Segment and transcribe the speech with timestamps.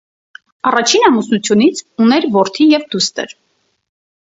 [0.69, 3.39] Առաջին ամուսնությունից ուներ որդի և դուստր։